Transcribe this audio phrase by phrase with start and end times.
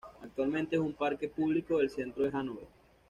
[0.23, 2.65] Actualmente es un parque público del centro de Hannover.